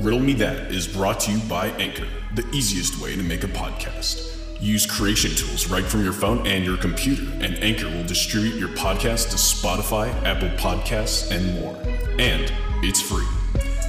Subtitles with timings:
[0.00, 3.48] Riddle Me That is brought to you by Anchor, the easiest way to make a
[3.48, 4.34] podcast.
[4.58, 8.70] Use creation tools right from your phone and your computer, and Anchor will distribute your
[8.70, 11.76] podcast to Spotify, Apple Podcasts, and more.
[12.18, 12.50] And
[12.82, 13.26] it's free.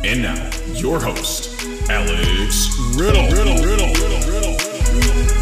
[0.04, 3.30] And now, your host, Alex Riddle.
[3.30, 5.41] Riddle, Riddle, Riddle, Riddle.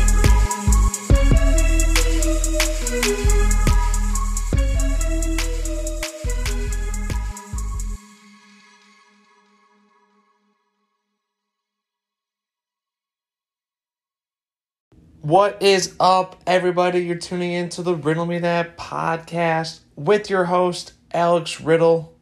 [15.29, 17.01] What is up, everybody?
[17.01, 22.15] You're tuning in to the Riddle Me That podcast with your host, Alex Riddle.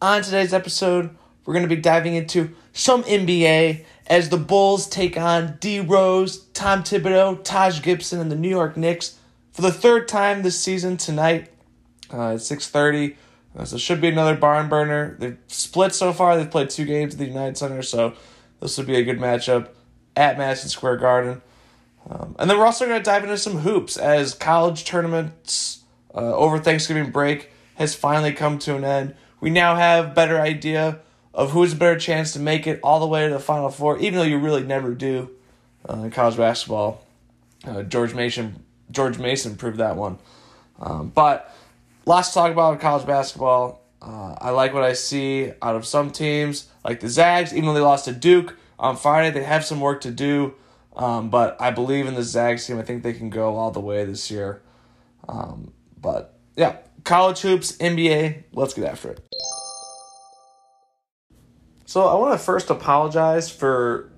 [0.00, 1.14] On today's episode,
[1.44, 6.38] we're going to be diving into some NBA as the Bulls take on D Rose,
[6.54, 9.18] Tom Thibodeau, Taj Gibson, and the New York Knicks
[9.52, 11.50] for the third time this season tonight
[12.14, 13.16] uh, at 6.30.
[13.58, 15.16] Uh, so should be another barn burner.
[15.18, 16.38] They've split so far.
[16.38, 18.14] They've played two games at the United Center, so
[18.60, 19.68] this would be a good matchup
[20.16, 21.42] at Madison Square Garden.
[22.08, 26.34] Um, and then we're also going to dive into some hoops as college tournaments uh,
[26.36, 29.14] over Thanksgiving break has finally come to an end.
[29.40, 31.00] We now have better idea
[31.32, 33.68] of who has a better chance to make it all the way to the Final
[33.68, 35.30] Four, even though you really never do
[35.88, 37.04] uh, in college basketball.
[37.66, 40.18] Uh, George Mason, George Mason proved that one.
[40.78, 41.54] Um, but
[42.06, 43.82] lots to talk about in college basketball.
[44.00, 47.52] Uh, I like what I see out of some teams, like the Zags.
[47.52, 50.54] Even though they lost to Duke on Friday, they have some work to do.
[50.96, 52.78] Um, but I believe in the Zags team.
[52.78, 54.62] I think they can go all the way this year.
[55.28, 58.44] Um, but yeah, college hoops, NBA.
[58.52, 59.20] Let's get after it.
[61.86, 64.10] So I want to first apologize for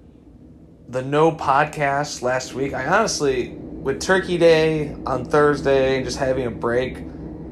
[0.88, 2.74] the no podcast last week.
[2.74, 6.98] I honestly, with Turkey Day on Thursday and just having a break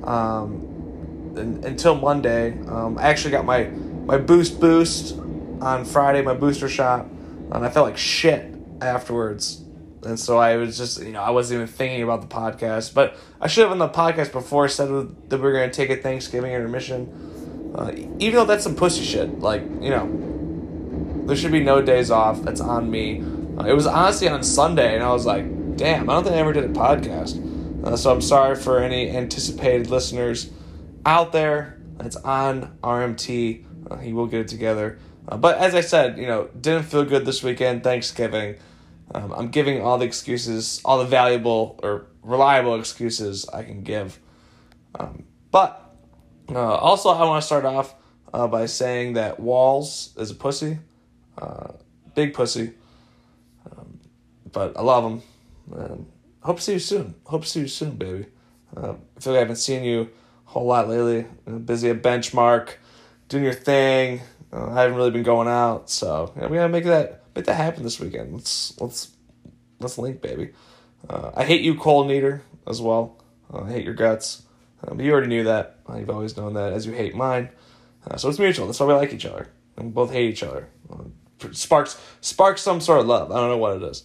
[0.04, 3.64] um, and, until Monday, um, I actually got my
[4.04, 5.18] my boost boost
[5.60, 8.53] on Friday, my booster shot, and I felt like shit
[8.84, 9.62] afterwards.
[10.04, 12.94] And so I was just, you know, I wasn't even thinking about the podcast.
[12.94, 15.90] But I should have on the podcast before said that we were going to take
[15.90, 17.72] a Thanksgiving intermission.
[17.74, 19.40] Uh, even though that's some pussy shit.
[19.40, 22.42] Like, you know, there should be no days off.
[22.42, 23.22] That's on me.
[23.58, 25.44] Uh, it was honestly on Sunday, and I was like,
[25.76, 27.84] damn, I don't think I ever did a podcast.
[27.84, 30.50] Uh, so I'm sorry for any anticipated listeners
[31.04, 31.80] out there.
[32.00, 33.64] It's on RMT.
[33.90, 34.98] Uh, he will get it together.
[35.28, 38.56] Uh, but as I said, you know, didn't feel good this weekend, Thanksgiving.
[39.12, 44.18] Um, I'm giving all the excuses, all the valuable or reliable excuses I can give.
[44.98, 45.94] Um, but
[46.48, 47.94] uh, also, I want to start off
[48.32, 50.78] uh, by saying that Walls is a pussy,
[51.38, 51.72] uh,
[52.14, 52.72] big pussy.
[53.70, 54.00] Um,
[54.50, 55.22] but I love him.
[55.72, 56.06] And
[56.42, 57.14] hope to see you soon.
[57.24, 58.26] Hope to see you soon, baby.
[58.76, 60.02] Uh, I feel like I haven't seen you
[60.46, 61.26] a whole lot lately.
[61.64, 62.74] busy at Benchmark,
[63.28, 64.20] doing your thing.
[64.52, 67.54] Uh, I haven't really been going out, so yeah, we gotta make that make that
[67.54, 68.32] happen this weekend.
[68.32, 69.10] Let's let's
[69.80, 70.50] let's link, baby.
[71.08, 72.10] Uh, I hate you, Cole
[72.66, 73.22] as well.
[73.52, 74.42] Uh, I hate your guts.
[74.82, 75.78] Uh, but you already knew that.
[75.88, 77.50] Uh, you've always known that, as you hate mine.
[78.06, 78.66] Uh, so it's mutual.
[78.66, 79.48] That's why we like each other.
[79.76, 80.68] And we both hate each other.
[81.52, 83.30] sparks sparks some sort of love.
[83.30, 84.04] I don't know what it is.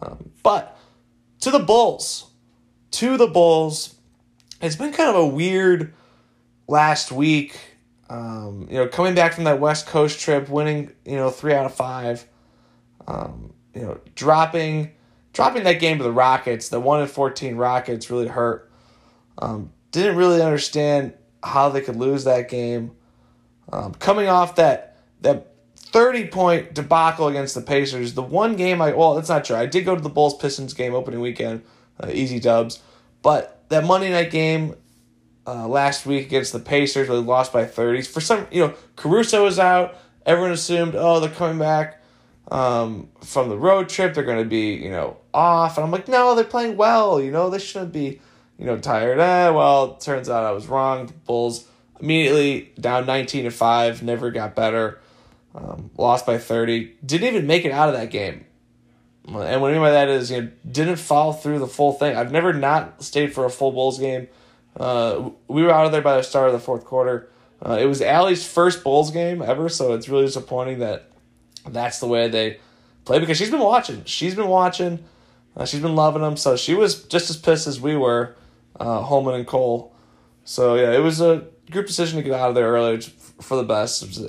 [0.00, 0.78] Um, but
[1.40, 2.30] to the Bulls,
[2.92, 3.94] to the Bulls.
[4.60, 5.94] It's been kind of a weird
[6.66, 7.58] last week.
[8.10, 11.66] Um, you know, coming back from that West Coast trip, winning, you know, three out
[11.66, 12.26] of five.
[13.08, 14.92] Um, you know, dropping
[15.32, 18.70] dropping that game to the Rockets, the one in fourteen Rockets really hurt.
[19.38, 22.92] Um, didn't really understand how they could lose that game.
[23.72, 28.92] Um, coming off that that thirty point debacle against the Pacers, the one game I
[28.92, 29.56] well, that's not true.
[29.56, 31.62] I did go to the Bulls Pistons game opening weekend,
[31.98, 32.82] uh, easy dubs,
[33.22, 34.74] but that Monday night game
[35.46, 38.06] uh, last week against the Pacers, they lost by 30s.
[38.06, 39.96] For some, you know, Caruso was out.
[40.26, 41.97] Everyone assumed, oh, they're coming back
[42.50, 44.14] um, from the road trip.
[44.14, 45.76] They're going to be, you know, off.
[45.76, 47.20] And I'm like, no, they're playing well.
[47.20, 48.20] You know, they shouldn't be,
[48.58, 49.18] you know, tired.
[49.18, 51.06] Eh, well, turns out I was wrong.
[51.06, 51.66] The Bulls
[52.00, 55.00] immediately down 19 to 5, never got better.
[55.54, 56.96] Um, lost by 30.
[57.04, 58.44] Didn't even make it out of that game.
[59.26, 62.16] And what I mean by that is, you know, didn't follow through the full thing.
[62.16, 64.28] I've never not stayed for a full Bulls game.
[64.76, 67.28] Uh, we were out of there by the start of the fourth quarter.
[67.60, 71.07] Uh, it was Allie's first Bulls game ever, so it's really disappointing that
[71.72, 72.58] that's the way they
[73.04, 74.04] play because she's been watching.
[74.04, 75.04] She's been watching.
[75.56, 78.36] Uh, she's been loving them, so she was just as pissed as we were,
[78.78, 79.92] uh, Holman and Cole.
[80.44, 83.64] So yeah, it was a group decision to get out of there early for the
[83.64, 84.20] best.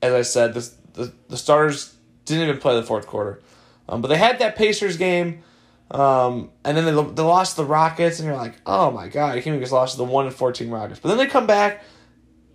[0.00, 3.42] As I said, the, the, the starters didn't even play the fourth quarter,
[3.88, 5.42] um, but they had that Pacers game
[5.90, 9.42] um, and then they, they lost the Rockets, and you're like, oh my god, you
[9.42, 11.00] can't even just lost to the one and fourteen Rockets.
[11.00, 11.82] But then they come back,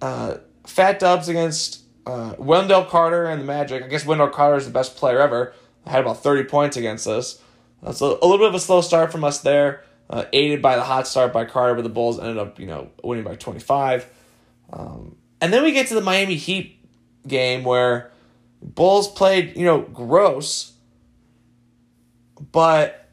[0.02, 0.38] uh,
[0.68, 3.84] fat dubs against uh, Wendell Carter and the Magic.
[3.84, 5.54] I guess Wendell Carter is the best player ever.
[5.86, 7.42] Had about 30 points against us.
[7.84, 10.76] Uh, so a little bit of a slow start from us there, uh, aided by
[10.76, 14.08] the hot start by Carter, but the Bulls ended up, you know, winning by 25.
[14.72, 16.80] Um, and then we get to the Miami Heat
[17.28, 18.12] game where
[18.62, 20.74] Bulls played, you know, gross,
[22.52, 23.10] but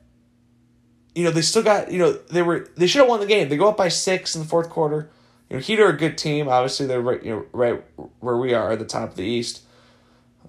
[1.14, 3.48] you know they still got, you know, they were they should have won the game.
[3.48, 5.10] They go up by six in the fourth quarter.
[5.50, 6.48] You know, Heat are a good team.
[6.48, 7.84] Obviously, they're right, you know, right
[8.20, 9.62] where we are at the top of the East.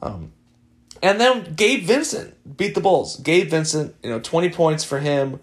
[0.01, 0.31] Um,
[1.01, 3.17] and then Gabe Vincent beat the Bulls.
[3.17, 5.39] Gabe Vincent, you know, twenty points for him.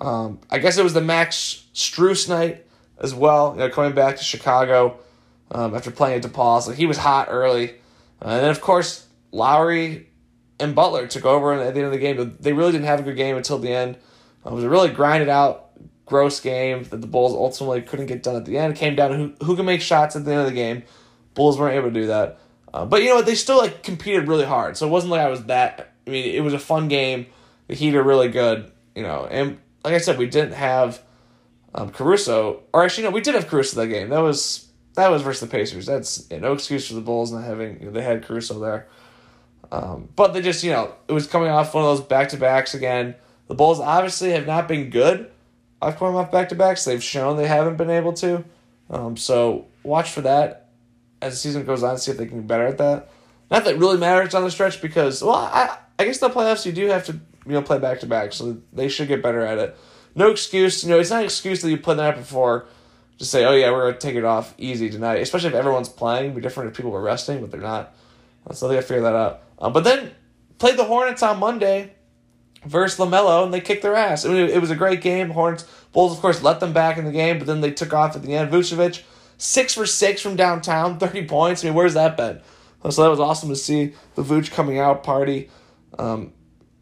[0.00, 2.64] Um, I guess it was the Max Strus night
[2.98, 3.52] as well.
[3.52, 4.98] You know, coming back to Chicago
[5.50, 7.70] um, after playing at DePaul, so he was hot early.
[8.20, 10.08] Uh, and then of course Lowry
[10.60, 12.36] and Butler took over at the end of the game.
[12.38, 13.96] They really didn't have a good game until the end.
[14.46, 15.61] Uh, it was a really grinded out,
[16.12, 18.76] gross game that the Bulls ultimately couldn't get done at the end.
[18.76, 20.82] Came down to who who can make shots at the end of the game.
[21.32, 22.38] Bulls weren't able to do that.
[22.74, 23.26] Uh, but you know what?
[23.26, 24.76] They still like competed really hard.
[24.76, 25.94] So it wasn't like I was that.
[26.06, 27.26] I mean, it was a fun game.
[27.68, 28.70] The Heat are really good.
[28.94, 31.02] You know, and like I said, we didn't have
[31.74, 34.10] um, Caruso, or actually no, we did have Caruso that game.
[34.10, 35.86] That was that was versus the Pacers.
[35.86, 37.80] That's you know, no excuse for the Bulls not having.
[37.80, 38.86] You know, they had Caruso there,
[39.70, 42.36] um, but they just you know it was coming off one of those back to
[42.36, 43.14] backs again.
[43.48, 45.31] The Bulls obviously have not been good
[45.82, 46.84] off coming off back to backs.
[46.84, 48.44] They've shown they haven't been able to.
[48.90, 50.68] Um, so watch for that
[51.20, 51.98] as the season goes on.
[51.98, 53.10] See if they can be better at that.
[53.50, 56.64] Not that it really matters on the stretch because well, I I guess the playoffs
[56.64, 59.40] you do have to you know play back to back, so they should get better
[59.40, 59.76] at it.
[60.14, 62.66] No excuse, you know, it's not an excuse that you played the night before
[63.18, 65.16] to say, oh yeah, we're gonna take it off easy tonight.
[65.16, 67.94] Especially if everyone's playing, It'd be different if people were resting, but they're not.
[68.52, 69.42] So they gotta figure that out.
[69.58, 70.12] Um, but then
[70.58, 71.92] play the Hornets on Monday
[72.64, 74.24] versus LaMelo, and they kicked their ass.
[74.24, 75.30] I mean, it was a great game.
[75.30, 78.16] Hornets Bulls, of course, let them back in the game, but then they took off
[78.16, 78.50] at the end.
[78.50, 79.02] Vucevic,
[79.36, 81.62] six for six from downtown, thirty points.
[81.62, 82.40] I mean, where's that been?
[82.90, 85.50] So that was awesome to see the Vooch coming out party.
[85.98, 86.32] Um,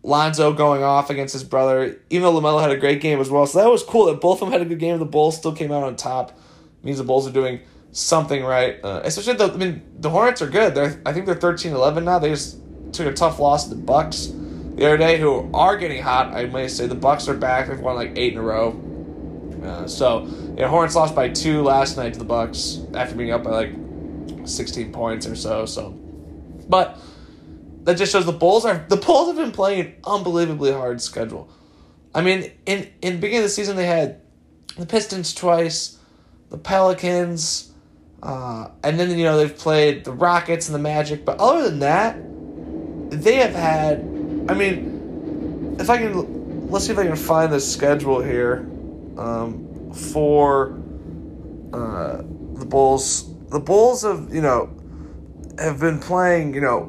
[0.02, 3.46] Lonzo going off against his brother, even though LaMelo had a great game as well.
[3.46, 4.98] So that was cool that both of them had a good game.
[4.98, 6.30] The Bulls still came out on top.
[6.30, 7.60] It means the Bulls are doing
[7.92, 8.82] something right.
[8.82, 10.74] Uh, especially the I mean the Hornets are good.
[10.74, 12.18] They're I think they're 13-11 now.
[12.18, 12.58] They just
[12.92, 14.32] took a tough loss to the Bucks
[14.80, 16.32] the other day, who are getting hot.
[16.32, 17.68] I may say the Bucks are back.
[17.68, 18.70] They've won like eight in a row.
[19.62, 23.44] Uh, so yeah, Hornets lost by two last night to the Bucks after being up
[23.44, 23.74] by like
[24.48, 25.66] 16 points or so.
[25.66, 25.90] So,
[26.66, 26.98] but
[27.82, 31.50] that just shows the Bulls are the Bulls have been playing an unbelievably hard schedule.
[32.14, 34.22] I mean, in in the beginning of the season they had
[34.78, 35.98] the Pistons twice,
[36.48, 37.70] the Pelicans,
[38.22, 41.26] uh, and then you know they've played the Rockets and the Magic.
[41.26, 42.16] But other than that,
[43.10, 44.09] they have had.
[44.50, 48.68] I mean, if I can, let's see if I can find the schedule here
[49.16, 50.72] um, for
[51.72, 52.16] uh,
[52.54, 53.32] the Bulls.
[53.50, 54.76] The Bulls have you know
[55.56, 56.86] have been playing you know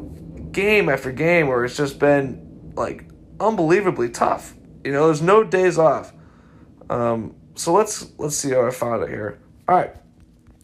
[0.52, 3.06] game after game where it's just been like
[3.40, 4.56] unbelievably tough.
[4.84, 6.14] You know, there's no days off.
[6.90, 9.38] Um, so let's let's see how I found it here.
[9.68, 9.96] All right.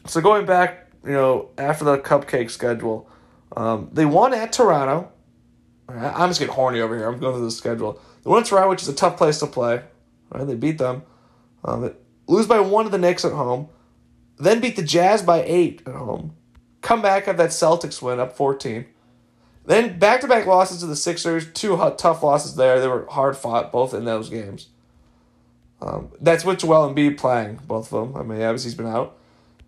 [0.07, 3.07] So going back, you know, after the cupcake schedule,
[3.55, 5.11] um, they won at Toronto.
[5.87, 7.07] Right, I'm just getting horny over here.
[7.07, 7.99] I'm going through the schedule.
[8.23, 9.81] Won at Toronto, which is a tough place to play.
[10.31, 11.03] Right, they beat them.
[11.63, 11.93] Um, they
[12.27, 13.69] lose by one to the Knicks at home.
[14.37, 16.35] Then beat the Jazz by eight at home.
[16.81, 18.85] Come back have that Celtics win up 14.
[19.65, 22.79] Then back to back losses to the Sixers, two tough losses there.
[22.79, 24.67] They were hard fought both in those games.
[25.81, 28.17] Um, that's with Joel Embiid playing both of them.
[28.19, 29.17] I mean, obviously he's been out.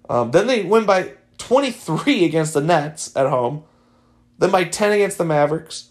[0.09, 3.63] Um, then they win by 23 against the Nets at home.
[4.37, 5.88] Then by 10 against the Mavericks.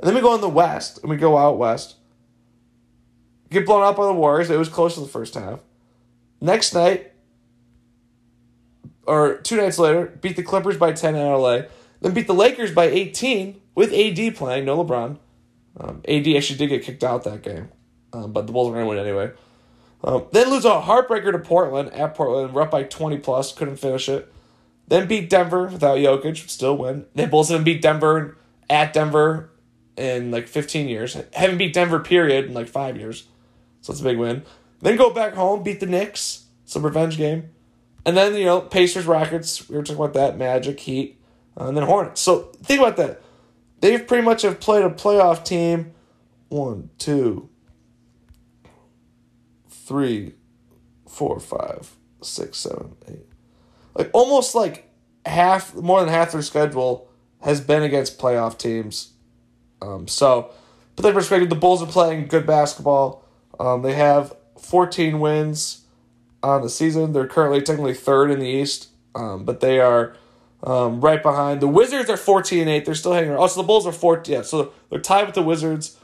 [0.00, 1.96] And then we go in the West and we go out West.
[3.50, 4.48] Get blown out by the Warriors.
[4.48, 5.60] It was close in the first half.
[6.40, 7.12] Next night,
[9.06, 11.62] or two nights later, beat the Clippers by 10 in LA.
[12.00, 15.18] Then beat the Lakers by 18 with AD playing, no LeBron.
[15.76, 17.68] Um, AD actually did get kicked out that game,
[18.12, 19.32] um, but the Bulls were going to win anyway.
[20.02, 23.76] Um, then lose a heartbreaker to Portland at Portland, we're up by 20 plus, couldn't
[23.76, 24.32] finish it.
[24.88, 27.04] Then beat Denver without Jokic, still win.
[27.14, 28.38] Then Bulls haven't beat Denver
[28.68, 29.50] at Denver
[29.96, 31.16] in like 15 years.
[31.32, 33.26] Haven't beat Denver, period, in like five years.
[33.80, 34.42] So it's a big win.
[34.80, 37.50] Then go back home, beat the Knicks, some revenge game.
[38.06, 41.20] And then, you know, Pacers, Rockets, we were talking about that, Magic, Heat.
[41.58, 42.20] Uh, and then Hornets.
[42.20, 43.22] So think about that.
[43.80, 45.92] They've pretty much have played a playoff team.
[46.48, 47.48] One, two,
[49.68, 50.34] three,
[51.08, 53.26] four, five, six, seven, eight.
[53.94, 54.90] Like almost like
[55.26, 57.08] half, more than half their schedule
[57.42, 59.12] has been against playoff teams.
[59.82, 60.50] Um, so,
[60.96, 63.24] put that perspective, the Bulls are playing good basketball.
[63.58, 65.84] Um, they have 14 wins
[66.42, 67.12] on the season.
[67.12, 70.16] They're currently technically third in the East, um, but they are
[70.62, 72.84] Um, right behind the Wizards are fourteen and eight.
[72.84, 73.40] They're still hanging around.
[73.42, 74.34] Oh, so the Bulls are fourteen.
[74.34, 75.96] Yeah, so they're tied with the Wizards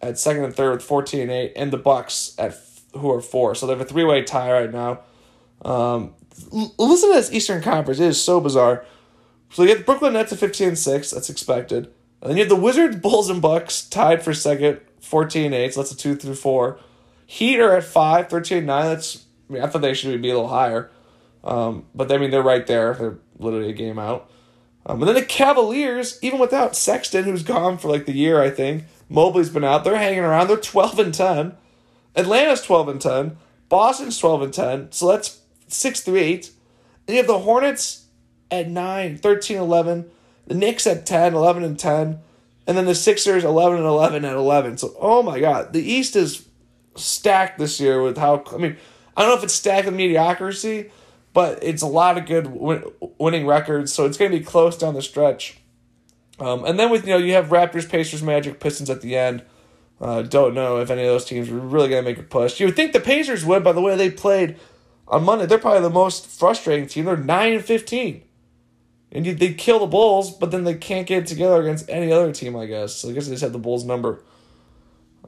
[0.00, 2.56] at second and third with fourteen and eight, and the Bucks at
[2.96, 3.56] who are four.
[3.56, 5.00] So they have a three way tie right now.
[5.64, 6.14] Um,
[6.52, 7.98] l- listen to this Eastern Conference.
[7.98, 8.84] It is so bizarre.
[9.50, 11.10] So you get the Brooklyn Nets at fifteen and six.
[11.10, 11.88] That's expected.
[12.26, 15.72] And then you have the Wizards, Bulls, and Bucks tied for second, 14 8.
[15.72, 16.76] So that's a 2 through 4.
[17.24, 18.84] Heat are at 5, 13 9.
[18.86, 20.90] That's, I, mean, I thought they should be a little higher.
[21.44, 22.94] Um, but I mean, they're right there.
[22.94, 24.28] They're literally a game out.
[24.84, 28.50] Um, and then the Cavaliers, even without Sexton, who's gone for like the year, I
[28.50, 28.86] think.
[29.08, 29.84] Mobley's been out.
[29.84, 30.48] They're hanging around.
[30.48, 31.54] They're 12 and 10.
[32.16, 33.36] Atlanta's 12 and 10.
[33.68, 34.90] Boston's 12 and 10.
[34.90, 36.50] So that's 6 through 8.
[37.06, 38.06] And you have the Hornets
[38.50, 40.10] at 9, 13 11.
[40.46, 42.20] The Knicks at 10, 11 and 10.
[42.66, 44.78] And then the Sixers 11 and 11 at 11.
[44.78, 45.72] So, oh my God.
[45.72, 46.46] The East is
[46.96, 48.76] stacked this year with how, I mean,
[49.16, 50.90] I don't know if it's stacked with mediocrity,
[51.32, 52.84] but it's a lot of good win,
[53.18, 53.92] winning records.
[53.92, 55.58] So it's going to be close down the stretch.
[56.38, 59.42] Um, and then with, you know, you have Raptors, Pacers, Magic, Pistons at the end.
[60.00, 62.60] Uh, don't know if any of those teams are really going to make a push.
[62.60, 64.56] You would think the Pacers would, by the way they played
[65.08, 65.46] on Monday.
[65.46, 67.06] They're probably the most frustrating team.
[67.06, 68.22] They're 9 and 15.
[69.16, 72.32] And you, they kill the Bulls, but then they can't get together against any other
[72.32, 72.96] team, I guess.
[72.96, 74.22] So I guess they just had the Bulls number.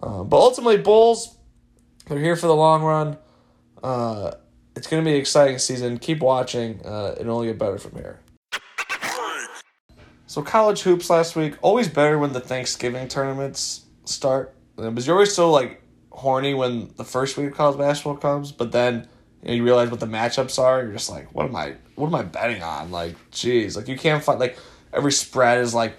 [0.02, 1.38] Uh, but ultimately, Bulls,
[2.06, 3.16] they're here for the long run.
[3.82, 4.32] Uh,
[4.76, 5.98] it's going to be an exciting season.
[5.98, 6.84] Keep watching.
[6.84, 8.20] Uh, it'll only get better from here.
[10.26, 14.54] So college hoops last week, always better when the Thanksgiving tournaments start.
[14.76, 15.80] Because you're always so like
[16.10, 19.08] horny when the first week of college basketball comes, but then
[19.42, 20.82] you, know, you realize what the matchups are.
[20.82, 21.76] You're just like, what am I?
[21.98, 22.90] What am I betting on?
[22.90, 24.58] Like, jeez, like you can't find like
[24.92, 25.94] every spread is like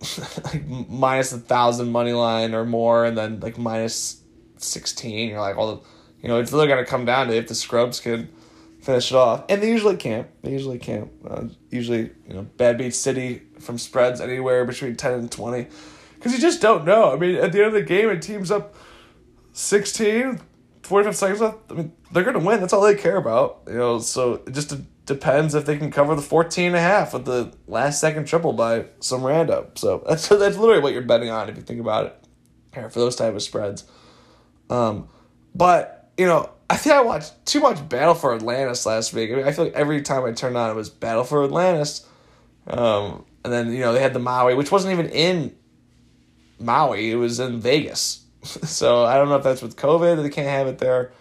[0.44, 4.22] like minus a thousand money line or more, and then like minus
[4.56, 5.30] sixteen.
[5.30, 5.84] You're like, well,
[6.20, 8.28] you know, it's literally gonna come down to if the scrubs can
[8.82, 10.28] finish it off, and they usually can't.
[10.42, 11.10] They usually can't.
[11.26, 15.68] Uh, usually, you know, Bad Beat City from spreads anywhere between ten and twenty,
[16.14, 17.12] because you just don't know.
[17.12, 18.74] I mean, at the end of the game, it teams up
[19.52, 20.38] 16,
[20.82, 21.58] 45 seconds left.
[21.70, 22.60] I mean, they're gonna win.
[22.60, 23.62] That's all they care about.
[23.66, 24.74] You know, so just
[25.06, 28.52] depends if they can cover the 14 and a half with the last second triple
[28.52, 29.66] by some random.
[29.76, 32.24] So that's that's literally what you're betting on if you think about it.
[32.74, 33.84] Here for those type of spreads.
[34.68, 35.08] Um,
[35.54, 39.30] but you know, I think I watched too much Battle for Atlantis last week.
[39.30, 42.06] I mean, I feel like every time I turned on, it was Battle for Atlantis.
[42.66, 45.54] Um, and then you know they had the Maui, which wasn't even in
[46.58, 48.24] Maui; it was in Vegas.
[48.42, 51.12] so I don't know if that's with COVID they can't have it there.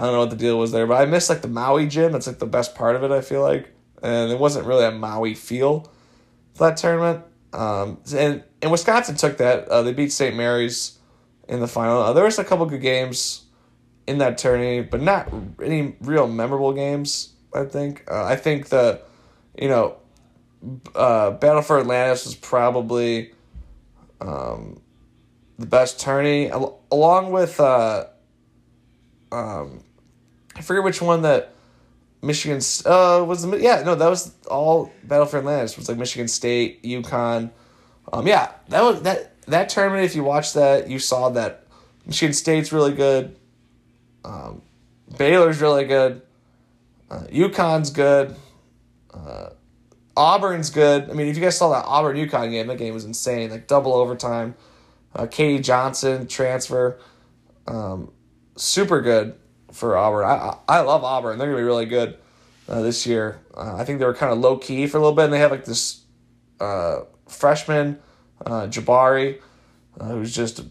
[0.00, 2.12] I don't know what the deal was there, but I missed like the Maui Jim.
[2.12, 3.10] That's like the best part of it.
[3.10, 3.68] I feel like,
[4.02, 5.92] and it wasn't really a Maui feel
[6.54, 7.22] for that tournament.
[7.52, 9.68] Um, and and Wisconsin took that.
[9.68, 10.34] Uh, they beat St.
[10.34, 10.98] Mary's
[11.48, 12.00] in the final.
[12.00, 13.44] Uh, there was a couple good games
[14.06, 15.30] in that tourney, but not
[15.62, 17.34] any real memorable games.
[17.52, 18.10] I think.
[18.10, 19.02] Uh, I think the,
[19.54, 19.96] you know,
[20.94, 23.34] uh, Battle for Atlantis was probably,
[24.22, 24.80] um,
[25.58, 28.06] the best tourney, al- along with uh,
[29.30, 29.82] um,
[30.60, 31.54] I forget which one that
[32.20, 36.28] Michigan uh was the yeah no that was all Battle for Atlantis was like Michigan
[36.28, 37.50] State UConn,
[38.12, 41.66] um yeah that was that that tournament if you watched that you saw that
[42.04, 43.36] Michigan State's really good,
[44.22, 44.60] um,
[45.16, 46.20] Baylor's really good,
[47.10, 48.36] uh, UConn's good,
[49.14, 49.50] uh,
[50.14, 51.08] Auburn's good.
[51.08, 53.66] I mean if you guys saw that Auburn UConn game that game was insane like
[53.66, 54.56] double overtime,
[55.14, 55.62] uh, K.D.
[55.62, 56.98] Johnson transfer,
[57.66, 58.12] um,
[58.56, 59.39] super good
[59.72, 60.24] for Auburn.
[60.24, 61.38] I I love Auburn.
[61.38, 62.16] They're gonna be really good
[62.68, 63.40] uh, this year.
[63.54, 65.38] Uh, I think they were kind of low key for a little bit, and they
[65.38, 66.02] have like this
[66.60, 67.98] uh, freshman
[68.44, 69.40] uh, Jabari,
[69.98, 70.66] uh, who's just a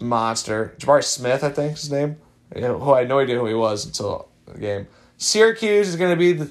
[0.00, 0.74] monster.
[0.78, 2.16] Jabari Smith, I think is his name.
[2.54, 4.86] Who I had no idea who he was until the game.
[5.16, 6.50] Syracuse is gonna be the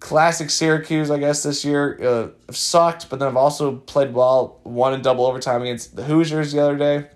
[0.00, 1.98] classic Syracuse, I guess this year.
[2.02, 4.60] Uh, sucked, but then I've also played well.
[4.64, 7.08] Won in double overtime against the Hoosiers the other day.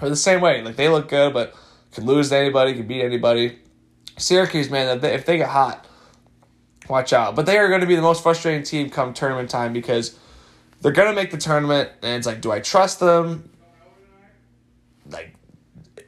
[0.00, 1.54] Or the same way, like they look good, but
[1.92, 3.58] could lose to anybody, could beat anybody.
[4.16, 5.86] Syracuse, man, if they get hot,
[6.88, 7.36] watch out.
[7.36, 10.18] But they are going to be the most frustrating team come tournament time because
[10.80, 13.48] they're going to make the tournament, and it's like, do I trust them?
[15.08, 15.34] Like,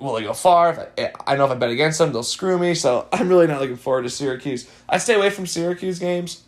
[0.00, 0.88] will they go far?
[0.99, 2.75] I, I know if I bet against them, they'll screw me.
[2.75, 4.68] So I'm really not looking forward to Syracuse.
[4.88, 6.42] I stay away from Syracuse games,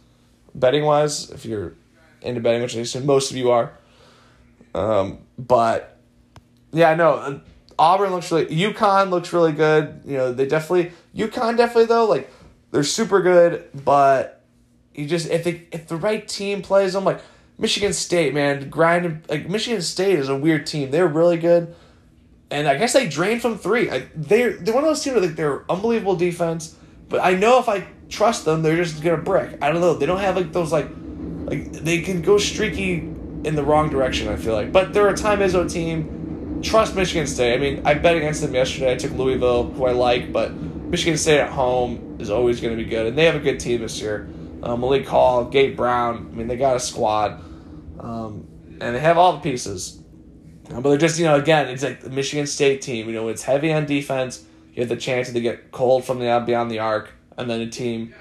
[0.55, 1.75] betting wise, if you're
[2.23, 3.73] into betting, which I assume most of you are.
[4.75, 5.99] Um, but
[6.73, 7.41] yeah, no.
[7.79, 8.47] Auburn looks really.
[8.47, 10.03] UConn looks really good.
[10.05, 10.93] You know, they definitely.
[11.15, 12.31] UConn definitely though, like
[12.71, 14.43] they're super good, but
[14.95, 17.21] you just if they if the right team plays them, like
[17.59, 20.91] Michigan State, man, grind like Michigan State is a weird team.
[20.91, 21.75] They're really good,
[22.51, 23.91] and I guess they drain from three.
[23.91, 26.77] I, they're they're one of those teams that like they're unbelievable defense,
[27.09, 29.59] but I know if I trust them, they're just gonna brick.
[29.63, 29.95] I don't know.
[29.95, 30.89] They don't have like those like
[31.45, 32.95] like they can go streaky
[33.45, 34.29] in the wrong direction.
[34.29, 36.16] I feel like, but they're a Tom Izzo team.
[36.63, 37.55] Trust Michigan State.
[37.55, 38.93] I mean, I bet against them yesterday.
[38.93, 42.83] I took Louisville, who I like, but Michigan State at home is always going to
[42.83, 44.29] be good, and they have a good team this year.
[44.63, 46.31] Um, Malik Hall, Gabe Brown.
[46.33, 47.43] I mean, they got a squad,
[48.01, 48.47] um,
[48.81, 50.03] and they have all the pieces.
[50.71, 53.07] Um, but they're just, you know, again, it's like the Michigan State team.
[53.07, 54.45] You know, it's heavy on defense.
[54.75, 57.71] You have the chance to get cold from the beyond the arc, and then a
[57.71, 58.15] team,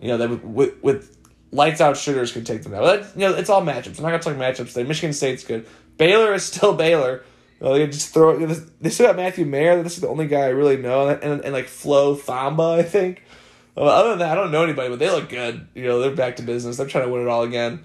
[0.00, 1.16] you know, that with with
[1.50, 2.82] lights out shooters can take them out.
[2.82, 3.98] But you know, it's all matchups.
[3.98, 4.84] I'm not gonna talk matchups today.
[4.84, 5.66] Michigan State's good.
[5.96, 7.24] Baylor is still Baylor.
[7.60, 8.38] You they just throw.
[8.38, 9.82] They still got Matthew Mayer.
[9.82, 12.82] This is the only guy I really know, and, and, and like Flo Thamba, I
[12.82, 13.22] think.
[13.74, 15.66] Well, other than that, I don't know anybody, but they look good.
[15.74, 16.76] You know, they're back to business.
[16.76, 17.84] They're trying to win it all again.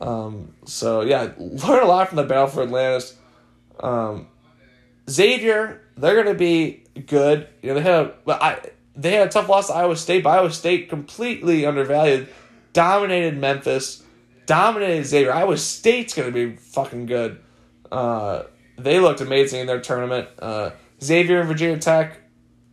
[0.00, 3.16] Um, so yeah, learn a lot from the battle for Atlantis.
[3.80, 4.28] Um,
[5.08, 7.48] Xavier, they're gonna be good.
[7.62, 8.60] You know, they had a, I
[8.96, 12.28] they had a tough loss to Iowa State, but Iowa State completely undervalued,
[12.72, 14.02] dominated Memphis,
[14.46, 15.32] dominated Xavier.
[15.32, 17.38] Iowa State's gonna be fucking good.
[17.90, 18.44] Uh,
[18.76, 20.28] they looked amazing in their tournament.
[20.38, 20.70] Uh,
[21.02, 22.20] Xavier and Virginia Tech,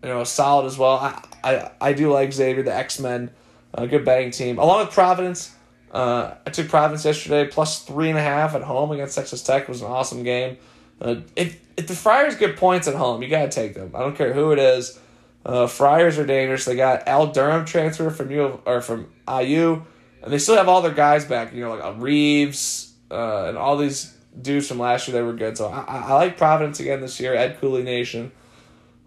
[0.03, 0.97] you know, solid as well.
[0.97, 3.31] I I, I do like Xavier, the X Men,
[3.73, 5.55] a good betting team, along with Providence.
[5.91, 9.63] Uh, I took Providence yesterday, plus three and a half at home against Texas Tech.
[9.63, 10.57] It was an awesome game.
[11.01, 13.91] Uh, if if the Friars get points at home, you gotta take them.
[13.95, 14.99] I don't care who it is.
[15.45, 16.65] Uh, Friars are dangerous.
[16.65, 19.83] They got Al Durham transfer from U or from IU,
[20.21, 21.53] and they still have all their guys back.
[21.53, 25.17] You know, like Reeves uh, and all these dudes from last year.
[25.17, 25.57] They were good.
[25.57, 27.33] So I, I like Providence again this year.
[27.35, 28.31] Ed Cooley Nation.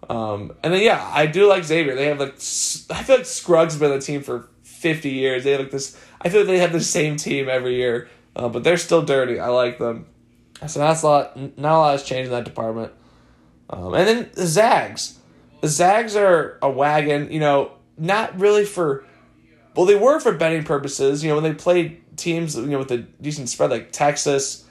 [0.08, 1.94] Um, and then yeah, I do like Xavier.
[1.94, 5.44] They have like I feel like Scruggs been the team for fifty years.
[5.44, 5.98] They have like this.
[6.20, 9.40] I feel like they have the same team every year, uh, but they're still dirty.
[9.40, 10.06] I like them.
[10.66, 11.58] So that's a lot.
[11.58, 12.92] Not a lot has changed in that department.
[13.70, 15.18] Um, and then the Zags.
[15.60, 17.30] The Zags are a wagon.
[17.32, 19.04] You know, not really for.
[19.74, 21.24] Well, they were for betting purposes.
[21.24, 24.63] You know, when they played teams, you know, with a decent spread like Texas,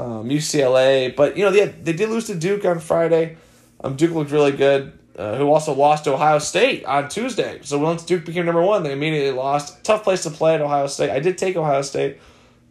[0.00, 3.36] um, UCLA, but you know they had, they did lose to Duke on Friday.
[3.82, 4.92] Um, Duke looked really good.
[5.16, 7.58] Uh, who also lost to Ohio State on Tuesday.
[7.62, 9.84] So once Duke became number one, they immediately lost.
[9.84, 11.10] Tough place to play at Ohio State.
[11.10, 12.18] I did take Ohio State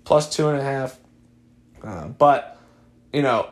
[0.04, 0.98] plus two and a half.
[1.84, 2.58] Uh, but,
[3.14, 3.52] you know,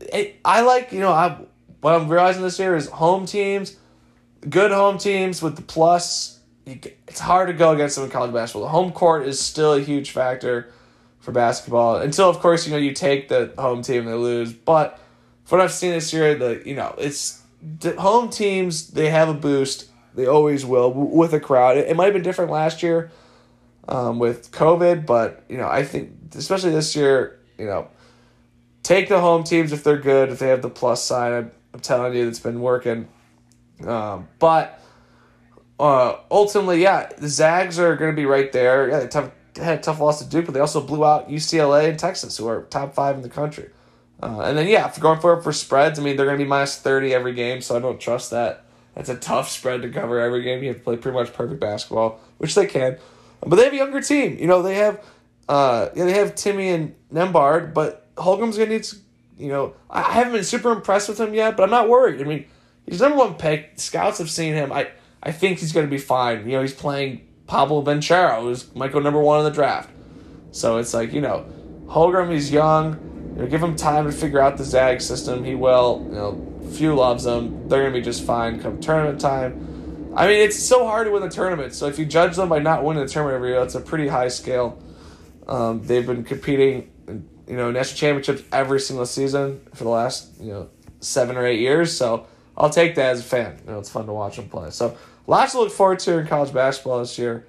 [0.00, 1.38] it, I like, you know, I
[1.80, 3.76] what I'm realizing this year is home teams,
[4.48, 6.38] good home teams with the plus.
[6.66, 8.62] It's hard to go against them in college basketball.
[8.62, 10.72] The home court is still a huge factor
[11.24, 14.52] for basketball until, of course, you know, you take the home team and they lose.
[14.52, 15.00] But
[15.44, 17.42] for what I've seen this year, the you know, it's
[17.80, 18.90] the home teams.
[18.90, 19.86] They have a boost.
[20.14, 21.78] They always will with a crowd.
[21.78, 23.10] It, it might have been different last year
[23.88, 27.88] um, with COVID, but you know, I think especially this year, you know,
[28.82, 31.32] take the home teams if they're good, if they have the plus side.
[31.32, 33.08] I'm, I'm telling you, it's been working.
[33.84, 34.78] Um, but
[35.80, 38.88] uh, ultimately, yeah, the Zags are going to be right there.
[38.90, 41.88] Yeah, they tough, had a tough loss to Duke, but they also blew out UCLA
[41.88, 43.70] and Texas, who are top five in the country.
[44.22, 46.48] Uh, and then yeah, you're going for for spreads, I mean they're going to be
[46.48, 48.64] minus thirty every game, so I don't trust that.
[48.94, 50.62] That's a tough spread to cover every game.
[50.62, 52.98] You have to play pretty much perfect basketball, which they can.
[53.40, 54.38] But they have a younger team.
[54.38, 55.04] You know they have,
[55.48, 58.84] uh, yeah, they have Timme and Nembhard, but Holmgren's going to need.
[58.84, 58.96] To,
[59.36, 62.20] you know, I haven't been super impressed with him yet, but I'm not worried.
[62.20, 62.46] I mean,
[62.86, 63.72] he's number one pick.
[63.76, 64.72] Scouts have seen him.
[64.72, 64.88] I
[65.22, 66.48] I think he's going to be fine.
[66.48, 69.90] You know, he's playing Paolo Banchero, who's might go number one in the draft.
[70.50, 71.46] So it's like you know,
[71.86, 72.98] Holmgren, he's young
[73.34, 75.44] you know, give him time to figure out the Zag system.
[75.44, 76.04] He will.
[76.08, 77.68] You know, few loves them.
[77.68, 80.12] They're gonna be just fine come tournament time.
[80.16, 81.74] I mean, it's so hard to win the tournament.
[81.74, 84.06] So if you judge them by not winning the tournament every year, that's a pretty
[84.06, 84.80] high scale.
[85.48, 86.92] Um, they've been competing,
[87.48, 91.60] you know, national championships every single season for the last you know seven or eight
[91.60, 91.96] years.
[91.96, 92.26] So
[92.56, 93.58] I'll take that as a fan.
[93.64, 94.70] You know, it's fun to watch them play.
[94.70, 97.46] So lots to look forward to in college basketball this year.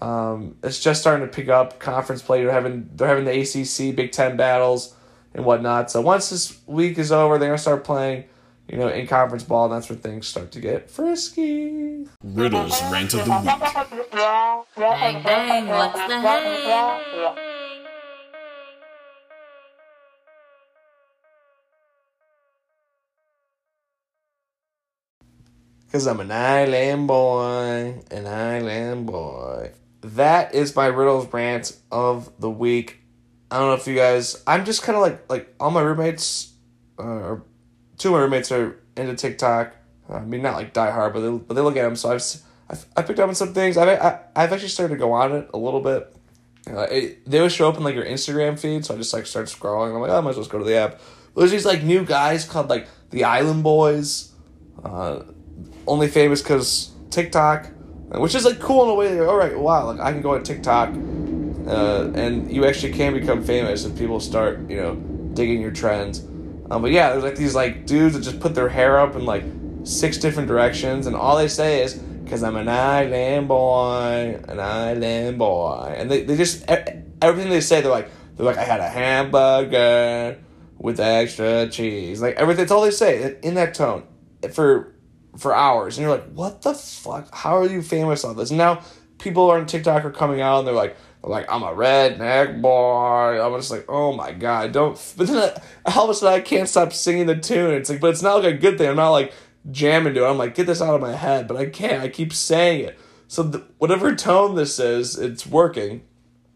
[0.00, 2.42] Um, it's just starting to pick up conference play.
[2.42, 4.94] They're having they're having the ACC Big Ten battles
[5.34, 5.90] and whatnot.
[5.90, 8.24] So once this week is over, they're gonna start playing,
[8.68, 12.06] you know, in conference ball, and that's where things start to get frisky.
[12.22, 14.12] Riddles rant of the week.
[14.76, 17.55] Bang bang, what's the hang?
[25.96, 29.72] Cause I'm an island boy, an island boy.
[30.02, 33.00] That is my riddles rant of the week.
[33.50, 34.42] I don't know if you guys.
[34.46, 36.52] I'm just kind of like like all my roommates,
[36.98, 37.44] uh, or
[37.96, 39.74] two of my roommates are into TikTok.
[40.10, 41.96] I mean, not like die hard, but they but they look at them.
[41.96, 42.22] So I've
[42.68, 43.78] I've, I picked up on some things.
[43.78, 46.14] I've I, I've actually started to go on it a little bit.
[46.70, 49.24] Uh, it, they would show up in like your Instagram feed, so I just like
[49.24, 49.94] start scrolling.
[49.94, 51.00] I'm like, oh, I might as well go to the app.
[51.32, 54.30] But there's these like new guys called like the Island Boys,
[54.84, 55.22] uh,
[55.86, 57.70] only famous because TikTok,
[58.12, 59.20] which is like cool in a way.
[59.20, 60.90] Like, all right, wow, like I can go on TikTok
[61.66, 64.94] uh, and you actually can become famous if people start you know
[65.34, 66.20] digging your trends.
[66.70, 69.24] Um, but yeah, there's like these like dudes that just put their hair up in
[69.24, 69.44] like
[69.84, 75.38] six different directions, and all they say is, "Cause I'm an island boy, an island
[75.38, 78.88] boy," and they, they just everything they say, they're like they're like I had a
[78.88, 80.38] hamburger
[80.78, 82.62] with extra cheese, like everything.
[82.62, 84.04] That's all they say in that tone
[84.52, 84.92] for
[85.36, 87.34] for hours, and you're like, what the fuck?
[87.34, 88.50] How are you famous on this?
[88.50, 88.82] And now
[89.18, 93.40] people on TikTok are coming out and they're like, they're like I'm a redneck boy.
[93.42, 95.14] I'm just like, oh my god, don't.
[95.16, 95.52] But then
[95.86, 97.74] all of a sudden I can't stop singing the tune.
[97.74, 98.88] It's like, but it's not like a good thing.
[98.88, 99.32] I'm not like
[99.70, 100.28] jamming to it.
[100.28, 102.02] I'm like, get this out of my head, but I can't.
[102.02, 102.98] I keep saying it.
[103.28, 103.44] So
[103.78, 106.02] whatever tone this is, it's working.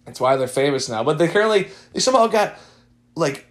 [0.05, 1.03] That's why they're famous now.
[1.05, 2.57] But they currently they somehow got
[3.14, 3.47] like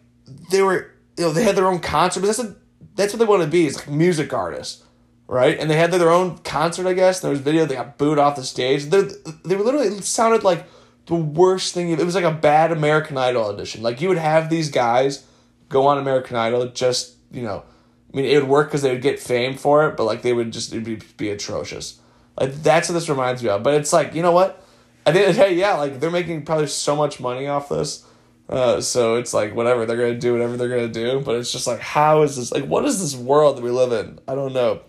[0.51, 2.21] they were you know they had their own concert.
[2.21, 2.55] But that's a,
[2.95, 4.83] that's what they want to be is like music artists,
[5.29, 5.59] right?
[5.59, 6.87] And they had their own concert.
[6.87, 7.65] I guess there was video.
[7.65, 8.85] They got booed off the stage.
[8.85, 9.03] They
[9.45, 10.67] they were literally it sounded like
[11.05, 11.91] the worst thing.
[11.91, 13.81] It was like a bad American Idol audition.
[13.83, 15.25] Like you would have these guys
[15.69, 17.63] go on American Idol just you know.
[18.11, 20.33] I mean, it would work because they would get fame for it, but like they
[20.33, 21.99] would just it'd be, be atrocious.
[22.39, 23.61] Like that's what this reminds me of.
[23.61, 24.65] But it's like you know what?
[25.05, 28.03] I think hey yeah, like they're making probably so much money off this.
[28.49, 31.21] Uh, so it's like whatever they're gonna do, whatever they're gonna do.
[31.23, 33.91] But it's just like how is this like what is this world that we live
[33.91, 34.17] in?
[34.27, 34.81] I don't know.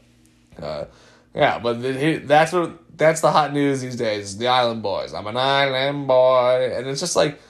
[0.60, 0.84] Uh,
[1.34, 4.36] yeah, but it, that's what that's the hot news these days.
[4.36, 5.14] The Island Boys.
[5.14, 7.40] I'm an Island boy, and it's just like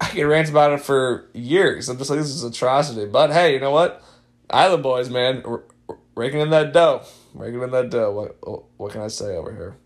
[0.00, 1.88] I can rant about it for years.
[1.88, 3.06] I'm just like this is atrocity.
[3.06, 4.02] But hey, you know what?
[4.50, 5.62] Island Boys, man, r-
[6.14, 7.02] raking in that dough,
[7.34, 8.12] raking in that dough.
[8.12, 9.76] What what can I say over here?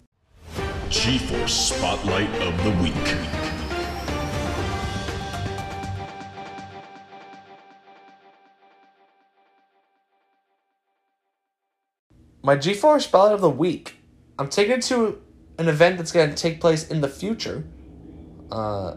[0.89, 3.56] G Force Spotlight of the Week.
[12.47, 13.97] My G4 Spotlight of the Week.
[14.39, 15.21] I'm taking it to
[15.59, 17.65] an event that's going to take place in the future.
[18.53, 18.95] Uh,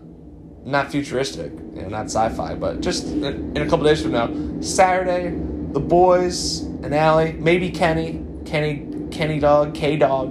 [0.66, 4.62] not futuristic, you know, not sci-fi, but just in, in a couple days from now.
[4.62, 5.36] Saturday,
[5.74, 10.28] the boys and Allie, maybe Kenny, Kenny, Kenny Dog, K Dog,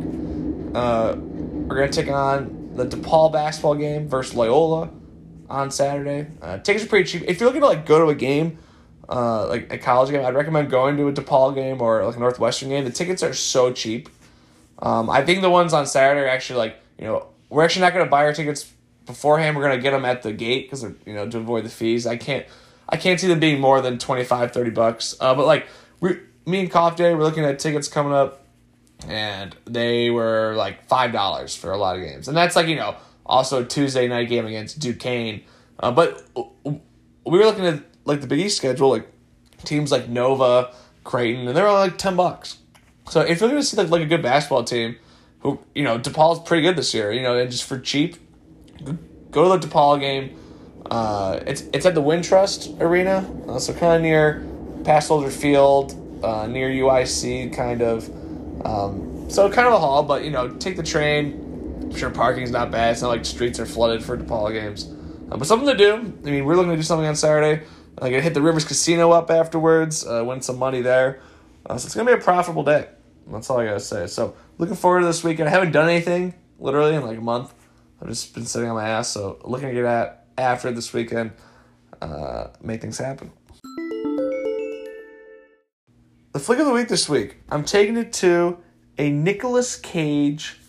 [0.77, 4.91] uh, going to take on the DePaul basketball game versus Loyola
[5.51, 6.31] on Saturday.
[6.41, 7.25] Uh, tickets are pretty cheap.
[7.27, 8.59] If you're looking to like go to a game,
[9.09, 12.21] uh, like a college game, I'd recommend going to a DePaul game or like a
[12.21, 12.85] Northwestern game.
[12.85, 14.09] The tickets are so cheap.
[14.81, 17.95] Um, I think the ones on Saturday are actually like you know we're actually not
[17.95, 18.73] going to buy our tickets
[19.07, 19.57] beforehand.
[19.57, 22.07] We're going to get them at the gate because you know to avoid the fees.
[22.07, 22.47] I can't
[22.89, 25.17] I can't see them being more than 25, 30 bucks.
[25.21, 25.67] Uh, but like
[26.01, 28.45] we me and Cough Day, we're looking at tickets coming up,
[29.07, 32.77] and they were like five dollars for a lot of games, and that's like you
[32.77, 35.43] know also Tuesday night game against Duquesne.
[35.81, 36.25] Uh, but
[36.65, 36.81] we
[37.25, 39.09] were looking at like the Big East schedule, like
[39.65, 42.59] teams like Nova, Creighton, and they're all like ten bucks.
[43.11, 44.97] So if you're gonna see like like a good basketball team,
[45.41, 48.17] who you know DePaul's pretty good this year, you know, and just for cheap,
[49.31, 50.37] go to the DePaul game.
[50.91, 54.47] Uh, it's it's at the Wintrust Arena, uh, so kind of near
[54.85, 55.93] past Soldier Field,
[56.25, 58.09] uh, near UIC, kind of.
[58.65, 61.45] Um, so kind of a haul, but you know, take the train.
[61.83, 62.93] I'm sure parking's not bad.
[62.93, 64.91] It's not like streets are flooded for DePaul games,
[65.31, 65.95] uh, but something to do.
[65.95, 67.65] I mean, we're looking to do something on Saturday.
[68.01, 71.21] I'm gonna hit the Rivers Casino up afterwards, uh, win some money there.
[71.67, 72.89] Uh, so it's gonna be a profitable day.
[73.27, 74.07] That's all I gotta say.
[74.07, 75.49] So looking forward to this weekend.
[75.49, 77.53] I haven't done anything literally in like a month.
[78.01, 79.09] I've just been sitting on my ass.
[79.09, 81.33] So looking to get at after this weekend,
[82.01, 83.33] uh, make things happen.
[86.33, 87.39] The flick of the week this week.
[87.49, 88.59] I'm taking it to
[88.97, 90.61] a Nicolas Cage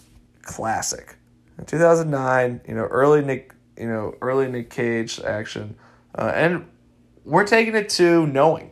[0.42, 1.16] classic.
[1.60, 5.76] In 2009, you know, early Nick, you know, early Nick Cage action,
[6.16, 6.66] uh, and
[7.30, 8.72] we're taking it to Knowing.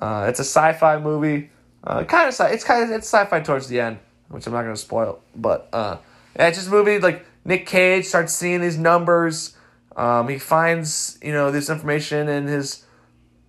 [0.00, 1.50] Uh, it's a sci-fi movie.
[1.82, 2.46] Uh, kind of sci.
[2.48, 5.20] It's kind of it's sci-fi towards the end, which I'm not gonna spoil.
[5.34, 5.96] But uh,
[6.34, 9.56] it's just a movie like Nick Cage starts seeing these numbers.
[9.96, 12.84] Um, he finds you know this information in his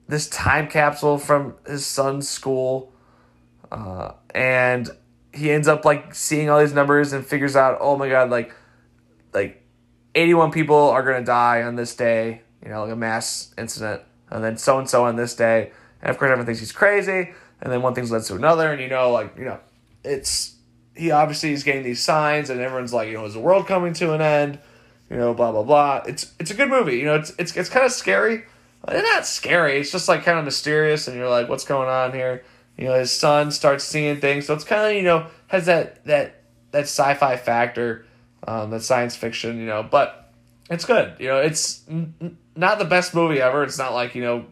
[0.07, 2.93] this time capsule from his son's school,
[3.71, 4.89] uh, and
[5.33, 8.53] he ends up like seeing all these numbers and figures out, oh my god, like
[9.33, 9.63] like
[10.15, 14.43] 81 people are gonna die on this day, you know, like a mass incident, and
[14.43, 17.71] then so and so on this day, and of course everyone thinks he's crazy, and
[17.71, 19.59] then one thing leads to another, and you know, like you know,
[20.03, 20.55] it's
[20.95, 23.93] he obviously is getting these signs, and everyone's like, you know, is the world coming
[23.93, 24.59] to an end?
[25.09, 26.03] You know, blah blah blah.
[26.05, 26.97] It's it's a good movie.
[26.97, 28.43] You know, it's it's it's kind of scary.
[28.87, 29.79] It's not scary.
[29.79, 32.43] It's just like kind of mysterious, and you're like, what's going on here?
[32.77, 36.03] You know, his son starts seeing things, so it's kind of you know has that
[36.05, 38.05] that that sci-fi factor,
[38.47, 39.57] um, that science fiction.
[39.57, 40.26] You know, but
[40.69, 41.15] it's good.
[41.19, 43.63] You know, it's n- not the best movie ever.
[43.63, 44.45] It's not like you know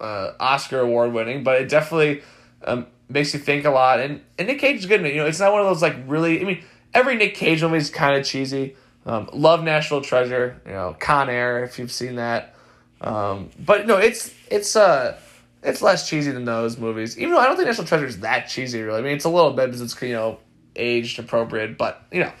[0.00, 2.22] uh, Oscar award winning, but it definitely
[2.64, 4.00] um, makes you think a lot.
[4.00, 5.02] And and Nick Cage is good.
[5.02, 6.40] You know, it's not one of those like really.
[6.40, 8.76] I mean, every Nick Cage movie is kind of cheesy.
[9.06, 12.54] Um, love National Treasure, you know, Con Air if you've seen that.
[13.00, 15.18] Um, but no, it's it's uh
[15.62, 17.18] it's less cheesy than those movies.
[17.18, 18.98] Even though I don't think National Treasure is that cheesy, really.
[18.98, 20.38] I mean, it's a little bit because it's you know
[20.76, 22.32] aged appropriate, but you know,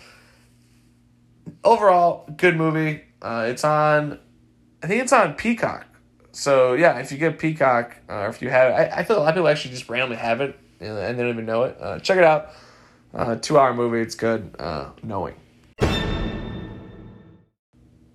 [1.64, 3.02] overall good movie.
[3.20, 4.18] Uh, it's on,
[4.82, 5.86] I think it's on Peacock.
[6.32, 9.20] So yeah, if you get Peacock, uh, or if you have, I, I feel a
[9.20, 11.76] lot of people actually just randomly have it and they don't even know it.
[11.80, 12.50] Uh, check it out.
[13.12, 14.00] Uh, two hour movie.
[14.00, 14.54] It's good.
[14.58, 15.34] Uh, knowing.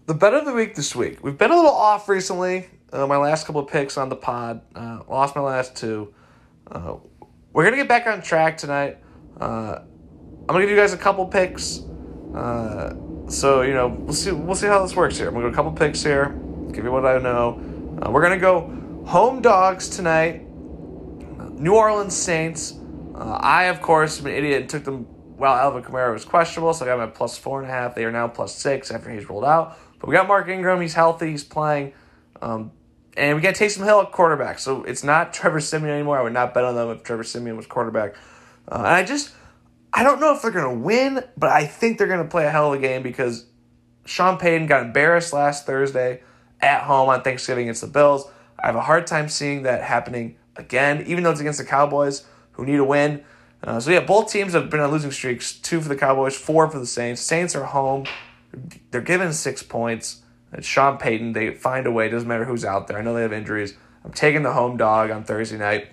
[0.05, 1.23] The bet of the week this week.
[1.23, 2.67] We've been a little off recently.
[2.91, 4.61] Uh, my last couple of picks on the pod.
[4.75, 6.13] Uh, lost my last two.
[6.71, 8.97] We're gonna get back on track tonight.
[9.39, 9.85] I'm
[10.47, 11.81] gonna give you guys a couple picks.
[12.35, 12.93] Uh,
[13.27, 14.31] so you know, we'll see.
[14.31, 15.27] We'll see how this works here.
[15.27, 16.29] I'm gonna go a couple picks here.
[16.71, 17.61] Give you what I know.
[18.01, 18.61] Uh, we're gonna go
[19.05, 20.47] home dogs tonight.
[21.53, 22.73] New Orleans Saints.
[23.15, 25.05] Uh, I of course am an idiot and took them
[25.37, 27.95] while Alvin Kamara was questionable, so I got at plus four and a half.
[27.95, 29.77] They are now plus six after he's rolled out.
[29.99, 30.81] But we got Mark Ingram.
[30.81, 31.31] He's healthy.
[31.31, 31.93] He's playing.
[32.41, 32.71] Um,
[33.15, 34.59] and we got Taysom Hill at quarterback.
[34.59, 36.17] So it's not Trevor Siemian anymore.
[36.19, 38.15] I would not bet on them if Trevor Siemian was quarterback.
[38.67, 39.33] Uh, and I just,
[39.93, 42.45] I don't know if they're going to win, but I think they're going to play
[42.45, 43.45] a hell of a game because
[44.05, 46.21] Sean Payton got embarrassed last Thursday
[46.61, 48.27] at home on Thanksgiving against the Bills.
[48.57, 52.25] I have a hard time seeing that happening again, even though it's against the Cowboys
[52.53, 53.23] who need a win.
[53.63, 55.53] Uh, so yeah, both teams have been on losing streaks.
[55.53, 57.21] Two for the Cowboys, four for the Saints.
[57.21, 58.05] Saints are home.
[58.91, 60.21] They're given six points.
[60.51, 61.33] It's Sean Payton.
[61.33, 62.09] They find a way.
[62.09, 62.97] Doesn't matter who's out there.
[62.97, 63.75] I know they have injuries.
[64.03, 65.89] I'm taking the home dog on Thursday night.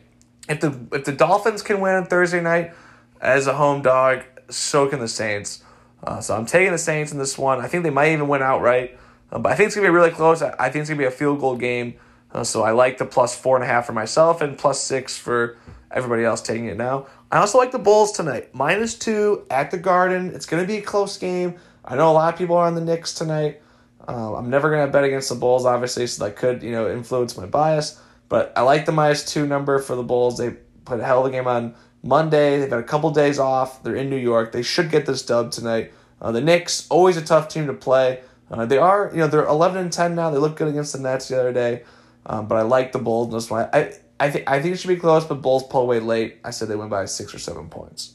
[0.49, 2.75] If the if the Dolphins can win on Thursday night
[3.21, 5.63] as a home dog, so can the Saints.
[6.03, 7.61] Uh, so I'm taking the Saints in this one.
[7.61, 8.99] I think they might even win outright.
[9.31, 10.43] Uh, but I think it's gonna be really close.
[10.43, 11.95] I, I think it's gonna be a field goal game.
[12.33, 15.19] Uh, so I like the plus four and a half for myself and plus six
[15.19, 15.59] for
[15.91, 17.07] everybody else taking it now.
[17.31, 18.55] I also like the Bulls tonight.
[18.55, 20.33] Minus two at the Garden.
[20.35, 21.57] It's to be a close game.
[21.85, 23.63] I know a lot of people are on the Knicks tonight.
[24.07, 27.37] Uh, I'm never to bet against the Bulls, obviously, so that could you know influence
[27.37, 28.01] my bias.
[28.29, 30.39] But I like the minus two number for the Bulls.
[30.39, 30.51] They
[30.85, 32.59] put a hell of a game on Monday.
[32.59, 33.83] They've had a couple days off.
[33.83, 34.53] They're in New York.
[34.53, 35.93] They should get this dub tonight.
[36.21, 38.21] Uh, the Knicks, always a tough team to play.
[38.51, 40.31] Uh, they are, you know, they're 11 and 10 now.
[40.31, 41.85] They look good against the Nets the other day.
[42.27, 42.99] Um, but I like the
[43.31, 43.69] this one.
[43.73, 46.39] I, I think I think it should be close, but Bulls pull away late.
[46.45, 48.15] I said they win by six or seven points.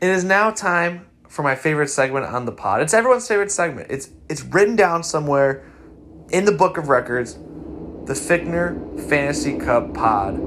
[0.00, 2.82] It is now time for my favorite segment on the pod.
[2.82, 3.90] It's everyone's favorite segment.
[3.90, 5.64] It's it's written down somewhere
[6.30, 7.34] in the book of records.
[7.34, 10.38] The Fickner Fantasy Cup pod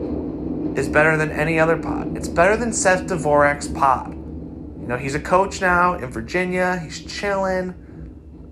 [0.78, 2.16] is better than any other pod.
[2.16, 4.14] It's better than Seth Dvorak's pod.
[4.14, 6.78] You know, he's a coach now in Virginia.
[6.78, 7.74] He's chilling.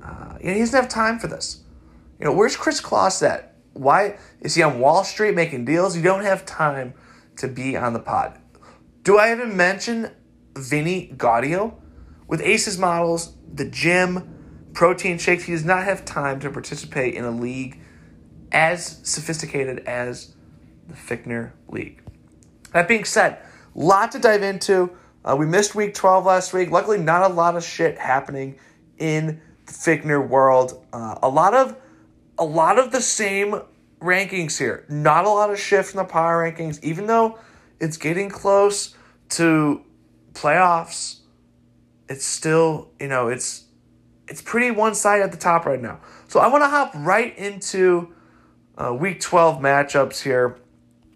[0.04, 1.64] Uh, you know, he doesn't have time for this.
[2.20, 3.56] You know, where's Chris Kloss at?
[3.74, 5.96] Why is he on Wall Street making deals?
[5.96, 6.94] You don't have time
[7.38, 8.40] to be on the pod.
[9.04, 10.12] Do I even mention
[10.56, 11.76] Vinny Gaudio?
[12.28, 17.24] With Aces models, the gym, protein shakes, he does not have time to participate in
[17.24, 17.80] a league
[18.52, 20.36] as sophisticated as
[20.88, 22.02] the Fickner League.
[22.74, 23.40] That being said,
[23.76, 24.92] lot to dive into.
[25.24, 26.72] Uh, we missed week 12 last week.
[26.72, 28.58] Luckily, not a lot of shit happening
[28.98, 30.86] in the Fickner world.
[30.94, 31.76] Uh, a lot of
[32.40, 33.62] a lot of the same
[34.00, 34.86] rankings here.
[34.90, 37.40] Not a lot of shift in the power rankings, even though
[37.80, 38.96] it's getting close
[39.30, 39.84] to
[40.34, 41.18] playoffs.
[42.10, 43.66] It's still, you know, it's
[44.28, 46.00] it's pretty one sided at the top right now.
[46.28, 48.14] So I want to hop right into
[48.78, 50.58] uh, week 12 matchups here.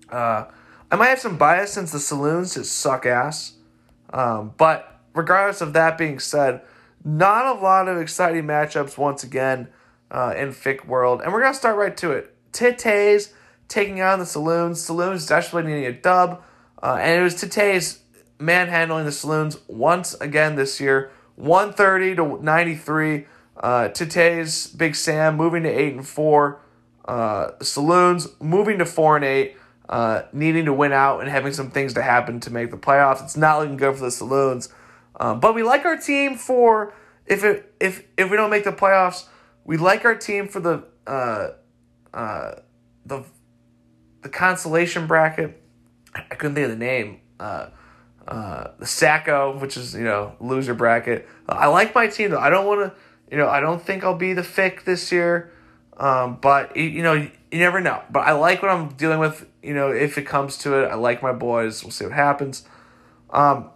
[0.10, 0.46] Uh,
[0.92, 3.54] I might have some bias since the saloons just suck ass.
[4.12, 6.62] Um, but regardless of that being said,
[7.04, 9.70] not a lot of exciting matchups once again
[10.12, 11.22] uh, in Fick world.
[11.22, 12.36] And we're going to start right to it.
[12.52, 13.34] Titte's
[13.70, 14.84] taking on the Saloons.
[14.84, 16.44] Saloons desperately needing a dub.
[16.84, 18.00] Uh, and it was Titte's
[18.38, 21.10] manhandling the Saloons once again this year.
[21.38, 23.26] 130 to 93.
[23.56, 26.62] Uh, Titte's Big Sam moving to 8 and 4.
[27.06, 29.56] Uh, Saloons moving to 4 and 8.
[29.92, 33.22] Uh, needing to win out and having some things to happen to make the playoffs.
[33.22, 34.70] It's not looking good for the Saloons.
[35.20, 36.94] Um, but we like our team for
[37.26, 39.26] if it if if we don't make the playoffs,
[39.66, 41.50] we like our team for the uh,
[42.14, 42.52] uh,
[43.06, 43.26] the
[44.22, 45.62] the consolation bracket.
[46.16, 47.20] I couldn't think of the name.
[47.38, 47.68] Uh,
[48.28, 51.28] uh, the Sacko, which is you know loser bracket.
[51.50, 52.40] I like my team though.
[52.40, 52.94] I don't want to.
[53.30, 55.52] You know, I don't think I'll be the fick this year.
[55.98, 58.02] Um, but you know, you never know.
[58.10, 59.48] But I like what I'm dealing with.
[59.62, 61.84] You know, if it comes to it, I like my boys.
[61.84, 62.64] We'll see what happens.
[63.30, 63.70] Um,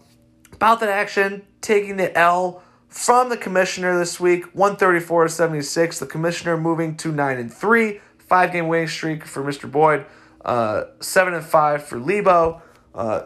[0.53, 5.99] about that action, taking the L from the commissioner this week, 134 to 76.
[5.99, 7.99] The commissioner moving to 9 and 3.
[8.17, 9.69] Five game winning streak for Mr.
[9.69, 10.05] Boyd.
[10.43, 12.61] Uh, 7 and 5 for Lebo.
[12.93, 13.23] Uh,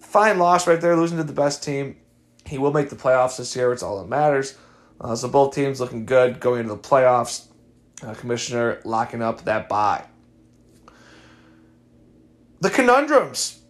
[0.00, 1.96] fine loss right there, losing to the best team.
[2.46, 3.72] he will make the playoffs this year.
[3.72, 4.56] It's all that matters.
[5.00, 7.46] Uh, so both teams looking good going into the playoffs.
[8.02, 10.04] Uh, commissioner locking up that buy.
[12.60, 13.60] The conundrums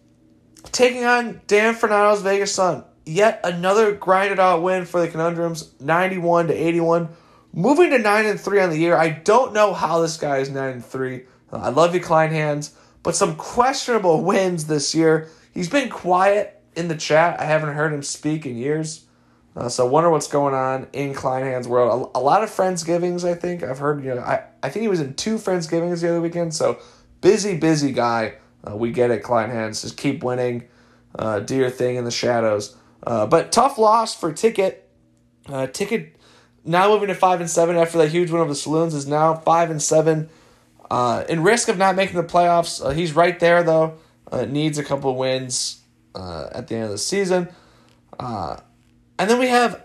[0.71, 2.83] taking on Dan Fernando's Vegas Sun.
[3.05, 7.09] Yet another grinded out win for the conundrums, ninety-one to eighty-one,
[7.53, 8.97] moving to nine and three on the year.
[8.97, 11.25] I don't know how this guy is nine and three.
[11.51, 15.29] Uh, I love you, Klein Hands, but some questionable wins this year.
[15.53, 17.39] He's been quiet in the chat.
[17.39, 19.04] I haven't heard him speak in years.
[19.55, 22.11] Uh, so wonder what's going on in Kleinhans's world.
[22.13, 23.63] A, a, lot of Friendsgivings, I think.
[23.63, 26.53] I've heard, you know, I, I think he was in two Friendsgivings the other weekend.
[26.53, 26.79] So
[27.21, 28.35] busy, busy guy.
[28.67, 29.81] Uh, we get it, Kleinhans.
[29.81, 30.67] Just keep winning.
[31.17, 32.75] Uh, do your thing in the shadows.
[33.07, 34.89] Uh, but tough loss for Ticket.
[35.47, 36.17] Uh, Ticket
[36.65, 39.35] now moving to five and seven after that huge win over the Saloons is now
[39.35, 40.29] five and seven.
[40.91, 43.97] Uh, in risk of not making the playoffs, uh, he's right there though.
[44.47, 45.79] Needs a couple wins
[46.13, 47.47] at the end of the season.
[48.19, 48.57] Uh,
[49.17, 49.83] and then we have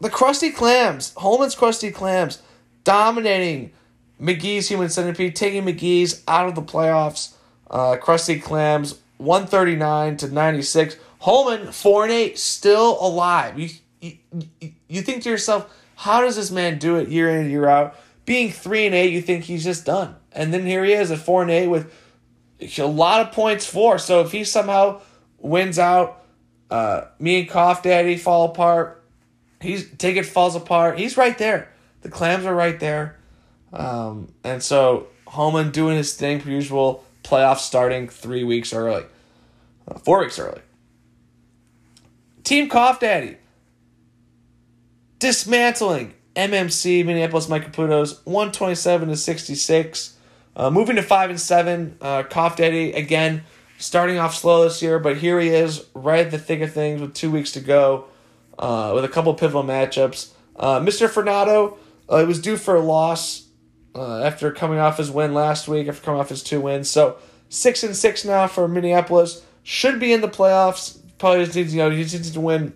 [0.00, 2.42] the Krusty Clams, Holman's Krusty Clams,
[2.84, 3.72] dominating
[4.20, 7.34] McGee's Human Centipede, taking McGee's out of the playoffs.
[7.70, 10.96] Uh, Krusty Clams, 139 to 96.
[11.20, 13.58] Holman, 4 and 8, still alive.
[13.58, 13.68] You,
[14.00, 14.18] you,
[14.88, 17.96] you think to yourself, how does this man do it year in and year out?
[18.24, 20.16] Being 3 and 8, you think he's just done.
[20.32, 21.92] And then here he is at 4 and 8 with
[22.78, 23.98] a lot of points for.
[23.98, 25.00] So if he somehow
[25.38, 26.21] wins out,
[26.72, 29.04] uh, me and Cough Daddy fall apart.
[29.60, 30.98] He's Ticket falls apart.
[30.98, 31.70] He's right there.
[32.00, 33.18] The clams are right there.
[33.74, 37.04] Um, and so Holman doing his thing per usual.
[37.24, 39.04] Playoffs starting three weeks early,
[39.86, 40.62] uh, four weeks early.
[42.42, 43.36] Team Cough Daddy
[45.18, 50.16] dismantling MMC Minneapolis Mike Caputo's 127 to 66.
[50.56, 53.44] Uh, moving to five and seven, uh, Cough Daddy again
[53.82, 57.00] starting off slow this year, but here he is right at the thick of things
[57.00, 58.06] with two weeks to go,
[58.58, 60.32] uh, with a couple pivotal matchups.
[60.54, 61.10] Uh, Mr.
[61.10, 61.76] Fernando,
[62.10, 63.48] uh, it was due for a loss
[63.96, 66.88] uh, after coming off his win last week, after coming off his two wins.
[66.88, 67.16] So
[67.48, 69.44] six and six now for Minneapolis.
[69.64, 70.98] Should be in the playoffs.
[71.18, 72.74] Probably just needs you know he just needs to win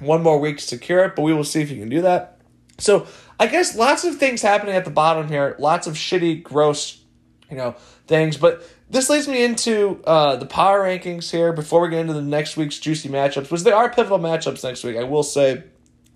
[0.00, 2.40] one more week to secure it, but we will see if he can do that.
[2.78, 3.06] So
[3.38, 5.56] I guess lots of things happening at the bottom here.
[5.58, 7.02] Lots of shitty, gross,
[7.50, 7.74] you know,
[8.06, 8.36] things.
[8.36, 12.20] But this leads me into uh, the power rankings here before we get into the
[12.20, 14.96] next week's juicy matchups, which there are pivotal matchups next week.
[14.98, 15.64] I will say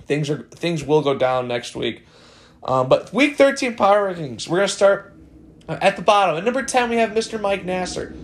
[0.04, 2.04] things are things will go down next week.
[2.62, 5.14] Um, but week 13 power rankings, we're going to start
[5.68, 6.36] at the bottom.
[6.36, 7.40] At number 10, we have Mr.
[7.40, 8.14] Mike Nasser.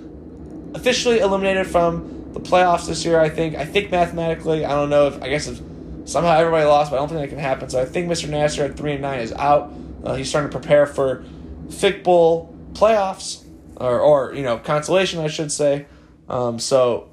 [0.75, 3.57] Officially eliminated from the playoffs this year, I think.
[3.57, 5.61] I think mathematically, I don't know if, I guess if
[6.05, 7.71] somehow everybody lost, but I don't think that can happen.
[7.71, 8.29] So I think Mr.
[8.29, 9.73] Nasser at 3 and 9 is out.
[10.05, 11.25] Uh, he's starting to prepare for
[11.71, 13.45] Fick Bowl playoffs,
[13.77, 15.87] or, or you know, consolation, I should say.
[16.29, 17.11] Um, so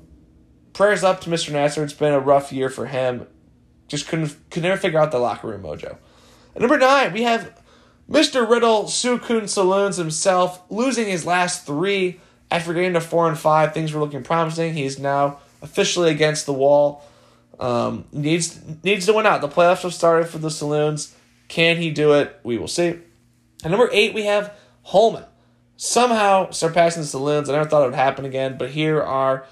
[0.73, 1.51] prayers up to Mr.
[1.51, 1.83] Nasser.
[1.83, 3.27] It's been a rough year for him.
[3.87, 5.97] Just couldn't could never figure out the locker room mojo.
[6.57, 7.59] Number nine, we have
[8.09, 8.49] Mr.
[8.49, 12.19] Riddle, Sukun Saloons himself, losing his last three
[12.51, 13.73] after getting to four and five.
[13.73, 14.73] Things were looking promising.
[14.73, 17.03] He's now officially against the wall.
[17.59, 19.41] Um, needs needs to win out.
[19.41, 21.15] The playoffs have started for the Saloons.
[21.47, 22.39] Can he do it?
[22.43, 22.99] We will see.
[23.63, 25.25] At number eight, we have Holman.
[25.81, 27.47] Somehow surpassing the Saloons.
[27.47, 29.45] I never thought it would happen again, but here are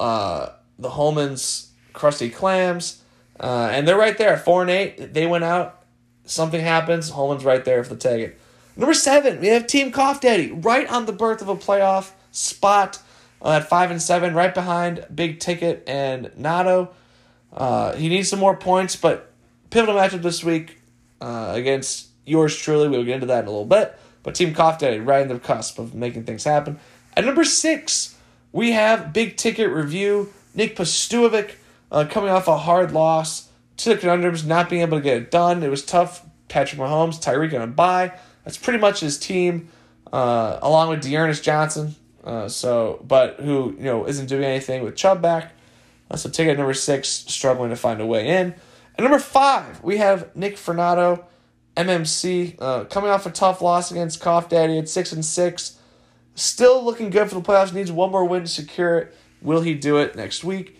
[0.00, 3.02] uh, the Holman's Krusty Clams.
[3.38, 5.12] Uh, and they're right there at four and eight.
[5.12, 5.84] They went out.
[6.24, 7.10] Something happens.
[7.10, 8.38] Holman's right there for the take
[8.74, 13.02] Number seven, we have Team Cough Daddy right on the berth of a playoff spot
[13.42, 16.88] uh, at five and seven, right behind Big Ticket and Nato.
[17.52, 19.30] Uh, he needs some more points, but
[19.68, 20.78] pivotal matchup this week
[21.20, 22.88] uh, against yours truly.
[22.88, 23.98] We'll get into that in a little bit.
[24.24, 26.80] But Team Cough Daddy right on the cusp of making things happen.
[27.16, 28.16] At number six,
[28.50, 30.32] we have Big Ticket Review.
[30.54, 31.52] Nick Pastuovic
[31.92, 35.30] uh, coming off a hard loss to the Conundrums, not being able to get it
[35.30, 35.62] done.
[35.62, 36.26] It was tough.
[36.48, 38.12] Patrick Mahomes, Tyreek on a bye.
[38.44, 39.68] That's pretty much his team,
[40.12, 41.96] uh, along with D'Ernest Johnson.
[42.22, 45.52] Uh, so, but who you know isn't doing anything with Chubb back.
[46.10, 48.54] Uh, so ticket number six struggling to find a way in.
[48.96, 51.26] And number five, we have Nick Fernando,
[51.76, 55.78] MMC, uh, coming off a tough loss against Cough Daddy at six and six.
[56.34, 57.72] Still looking good for the playoffs.
[57.72, 59.16] Needs one more win to secure it.
[59.42, 60.78] Will he do it next week?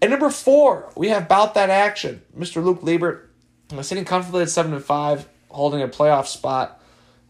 [0.00, 2.22] And number four, we have about that action.
[2.36, 2.62] Mr.
[2.62, 3.28] Luke Liebert,
[3.76, 6.80] uh, sitting comfortably at seven and five, holding a playoff spot.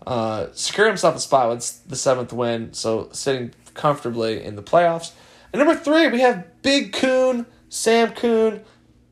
[0.06, 5.12] Uh, secure himself a spot with the seventh win, so sitting comfortably in the playoffs.
[5.52, 8.62] And number three, we have Big Coon, Sam Coon,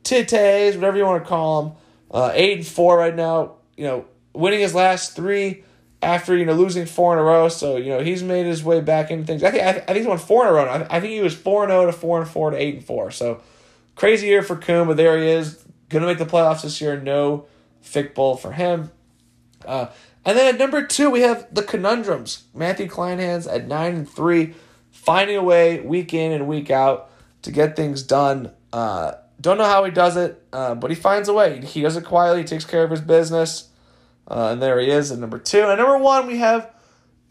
[0.03, 1.73] Titays, whatever you want to call him.
[2.11, 3.57] Uh, eight and four right now.
[3.77, 5.65] You know, winning his last three
[6.03, 7.49] after you know losing four in a row.
[7.49, 9.43] So you know he's made his way back into things.
[9.43, 10.65] I think I, I think he's won four in a row.
[10.65, 12.85] I, I think he was four and zero to four and four to eight and
[12.85, 13.11] four.
[13.11, 13.41] So
[13.97, 15.65] crazy year for Coon, but there he is.
[15.89, 17.01] Gonna make the playoffs this year.
[17.01, 17.47] No
[17.81, 18.91] Fick Bowl for him.
[19.65, 19.87] Uh,
[20.25, 22.45] and then at number two, we have the conundrums.
[22.55, 24.55] Matthew Kleinhans at nine and three,
[24.91, 27.11] finding a way week in and week out
[27.43, 28.51] to get things done.
[28.73, 31.61] Uh, don't know how he does it, uh, but he finds a way.
[31.65, 32.43] He does it quietly.
[32.43, 33.69] He takes care of his business.
[34.27, 35.63] Uh, and there he is at number two.
[35.63, 36.71] And number one, we have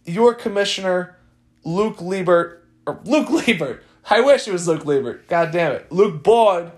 [0.05, 1.17] your commissioner,
[1.63, 2.59] Luke Liebert.
[2.85, 3.83] Or Luke Liebert.
[4.09, 5.27] I wish it was Luke Liebert.
[5.27, 5.91] God damn it.
[5.91, 6.71] Luke Boyd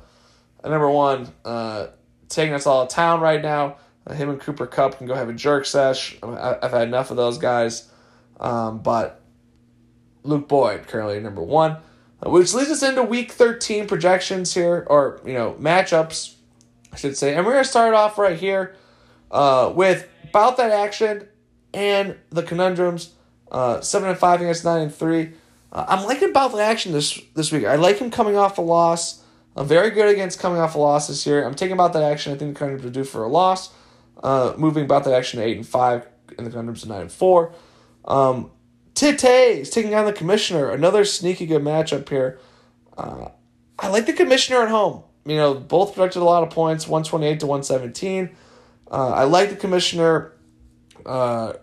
[0.64, 1.88] at number one, uh,
[2.30, 3.78] taking us all to town right now.
[4.08, 6.18] Uh, him and Cooper Kupp can go have a jerk sesh.
[6.22, 7.90] I, I've had enough of those guys.
[8.40, 9.22] Um, but
[10.24, 11.80] Luke Boyd currently number one, uh,
[12.26, 16.36] which leads us into week 13 projections here, or, you know, matchups,
[16.92, 17.36] I should say.
[17.36, 18.76] And we're going to start off right here
[19.32, 21.28] uh, with about that action
[21.74, 23.12] and the conundrums.
[23.52, 25.32] Uh, 7 and 5 against 9 and 3.
[25.72, 27.66] Uh, I'm liking about the action this this week.
[27.66, 29.24] I like him coming off a loss.
[29.56, 31.46] I'm very good against coming off a loss this year.
[31.46, 32.34] I'm taking about that action.
[32.34, 33.74] I think the Conundrums are due for a loss.
[34.22, 36.08] Uh, moving about that action to eight and five,
[36.38, 37.54] and the Conundrums to nine and four.
[38.06, 38.52] Um,
[38.96, 40.72] Tite taking on the Commissioner.
[40.72, 42.40] Another sneaky good matchup here.
[42.98, 43.28] Uh,
[43.78, 45.04] I like the Commissioner at home.
[45.26, 48.30] You know, both projected a lot of points, 128 to 117.
[48.90, 50.32] Uh, I like the Commissioner
[51.06, 51.54] uh,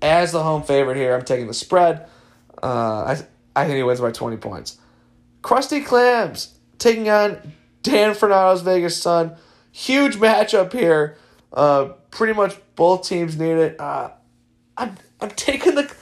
[0.00, 1.14] as the home favorite here.
[1.14, 2.08] I'm taking the spread.
[2.62, 4.78] Uh, I, I think he wins by 20 points.
[5.42, 7.52] Krusty Clams taking on
[7.82, 9.36] Dan Fernando's Vegas Sun.
[9.72, 11.16] Huge matchup here.
[11.52, 13.80] Uh, pretty much both teams need it.
[13.80, 14.10] Uh,
[14.76, 15.92] I'm I'm taking the.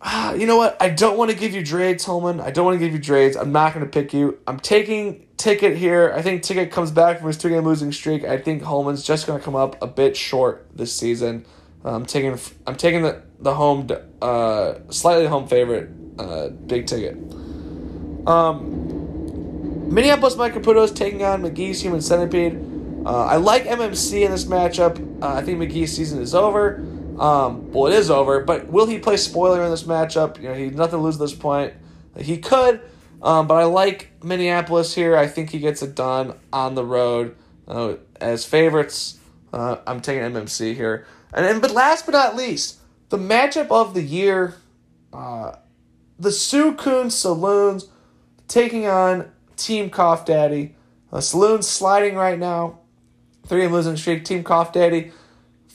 [0.00, 0.76] Uh, you know what?
[0.80, 2.40] I don't want to give you Drades, Holman.
[2.40, 3.36] I don't want to give you Drades.
[3.36, 4.38] I'm not going to pick you.
[4.46, 6.12] I'm taking Ticket here.
[6.14, 8.24] I think Ticket comes back from his two game losing streak.
[8.24, 11.44] I think Holman's just going to come up a bit short this season.
[11.84, 13.88] Uh, I'm taking I'm taking the the home
[14.20, 17.16] uh slightly home favorite uh big ticket.
[18.26, 22.58] Um, Minneapolis Mike is taking on McGee's Human Centipede.
[23.06, 25.22] Uh, I like MMC in this matchup.
[25.22, 26.84] Uh, I think McGee's season is over.
[27.18, 30.40] Um, well, it is over, but will he play spoiler in this matchup?
[30.40, 31.74] You know, he's nothing to lose at this point.
[32.16, 32.80] He could,
[33.22, 35.16] um, but I like Minneapolis here.
[35.16, 39.18] I think he gets it done on the road uh, as favorites.
[39.52, 43.94] Uh, I'm taking MMC here, and, and but last but not least, the matchup of
[43.94, 44.56] the year,
[45.12, 45.52] uh,
[46.18, 47.88] the Coon Saloons
[48.46, 50.74] taking on Team Cough Daddy.
[51.12, 52.80] Uh, Saloons sliding right now,
[53.46, 54.24] three and losing streak.
[54.24, 55.12] Team Cough Daddy,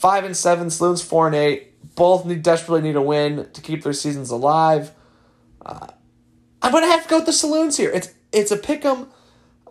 [0.03, 0.69] five and seven.
[0.69, 1.95] Saloons four and eight.
[1.95, 4.91] Both need desperately need a win to keep their seasons alive.
[5.65, 5.87] Uh,
[6.61, 7.89] I'm gonna have to go with the Saloons here.
[7.89, 9.07] It's it's a pick 'em.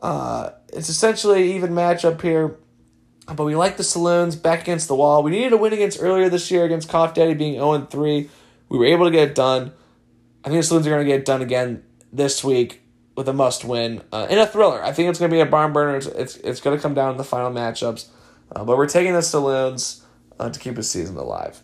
[0.01, 2.57] Uh, it's essentially even matchup here,
[3.27, 5.23] but we like the Saloons back against the wall.
[5.23, 8.31] We needed a win against earlier this year against Cough Daddy being 0 3.
[8.71, 9.73] We were able to get it done.
[10.45, 12.81] I think the Saloons are to get it done again this week
[13.17, 14.83] with a must win uh, in a thriller.
[14.83, 15.99] I think it's to be a barn burner.
[15.99, 18.07] It's it's, it's to come down to the final matchups,
[18.57, 20.02] uh, but we're taking the Saloons
[20.43, 21.63] uh, to keep the season alive.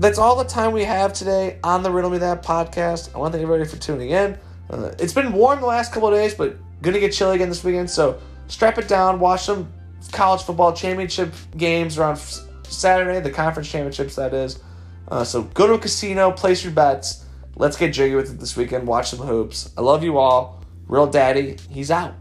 [0.00, 3.14] That's all the time we have today on the Riddle Me That podcast.
[3.14, 4.36] I want to thank everybody for tuning in.
[4.68, 7.62] Uh, it's been warm the last couple of days, but gonna get chilly again this
[7.62, 7.88] weekend.
[7.88, 9.20] So strap it down.
[9.20, 9.72] Watch some
[10.10, 12.18] college football championship games around
[12.64, 14.58] Saturday, the conference championships that is.
[15.06, 17.24] Uh, so go to a casino, place your bets.
[17.54, 18.88] Let's get jiggy with it this weekend.
[18.88, 19.72] Watch some hoops.
[19.78, 20.64] I love you all.
[20.88, 22.14] Real Daddy, he's out.